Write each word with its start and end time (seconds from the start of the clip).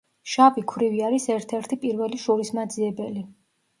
შავი 0.35 0.61
ქვრივი 0.71 1.03
არის 1.09 1.29
ერთ-ერთი 1.33 1.79
პირველი 1.85 2.21
შურისმაძიებელი. 2.25 3.27